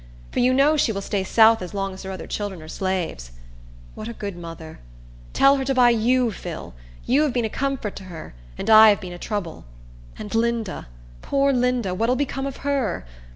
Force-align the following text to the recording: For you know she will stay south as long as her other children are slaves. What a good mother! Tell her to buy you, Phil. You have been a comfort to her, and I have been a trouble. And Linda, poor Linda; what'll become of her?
For 0.31 0.39
you 0.39 0.51
know 0.51 0.77
she 0.77 0.91
will 0.91 1.03
stay 1.03 1.23
south 1.23 1.61
as 1.61 1.75
long 1.75 1.93
as 1.93 2.01
her 2.01 2.09
other 2.11 2.25
children 2.25 2.59
are 2.63 2.67
slaves. 2.67 3.29
What 3.93 4.07
a 4.07 4.13
good 4.13 4.35
mother! 4.35 4.79
Tell 5.31 5.57
her 5.57 5.65
to 5.65 5.75
buy 5.75 5.91
you, 5.91 6.31
Phil. 6.31 6.73
You 7.05 7.21
have 7.21 7.33
been 7.33 7.45
a 7.45 7.49
comfort 7.51 7.95
to 7.97 8.05
her, 8.05 8.33
and 8.57 8.67
I 8.71 8.89
have 8.89 8.99
been 8.99 9.13
a 9.13 9.19
trouble. 9.19 9.63
And 10.17 10.33
Linda, 10.33 10.87
poor 11.21 11.53
Linda; 11.53 11.93
what'll 11.93 12.15
become 12.15 12.47
of 12.47 12.57
her? 12.65 13.05